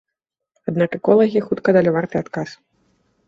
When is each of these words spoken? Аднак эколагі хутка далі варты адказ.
Аднак 0.71 0.95
эколагі 0.99 1.39
хутка 1.49 1.69
далі 1.77 1.93
варты 1.97 2.15
адказ. 2.23 2.49